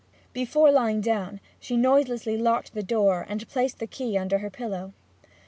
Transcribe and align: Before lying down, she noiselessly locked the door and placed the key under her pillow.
Before 0.33 0.71
lying 0.71 0.99
down, 1.01 1.39
she 1.59 1.77
noiselessly 1.77 2.35
locked 2.35 2.73
the 2.73 2.81
door 2.81 3.23
and 3.29 3.47
placed 3.47 3.77
the 3.77 3.85
key 3.85 4.17
under 4.17 4.39
her 4.39 4.49
pillow. 4.49 4.93